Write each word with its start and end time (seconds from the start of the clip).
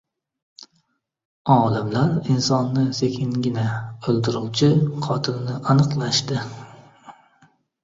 Olimlar 1.55 2.15
insonni 2.37 2.87
sekingina 3.01 3.67
o‘ldiruvchi 4.09 4.73
"qotil"ni 5.07 5.61
aniqlashdi 5.77 6.43